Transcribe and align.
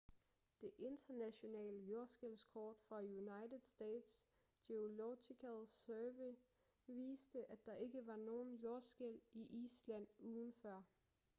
det 0.61 0.71
internationale 0.77 1.77
jordskælvskort 1.85 2.77
fra 2.79 2.97
united 3.01 3.59
states 3.61 4.27
geological 4.67 5.67
survey 5.67 6.35
viste 6.87 7.51
at 7.51 7.65
der 7.65 7.73
ikke 7.75 8.07
var 8.07 8.15
nogen 8.15 8.55
jordskælv 8.55 9.19
i 9.33 9.65
island 9.65 10.07
ugen 10.19 10.53
før 10.53 10.81